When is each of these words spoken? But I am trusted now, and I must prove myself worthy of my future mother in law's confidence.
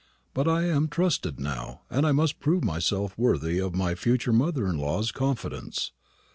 But 0.33 0.47
I 0.47 0.63
am 0.63 0.87
trusted 0.87 1.39
now, 1.39 1.81
and 1.87 2.07
I 2.07 2.11
must 2.11 2.39
prove 2.39 2.63
myself 2.63 3.15
worthy 3.19 3.59
of 3.59 3.75
my 3.75 3.93
future 3.93 4.33
mother 4.33 4.65
in 4.67 4.79
law's 4.79 5.11
confidence. 5.11 5.91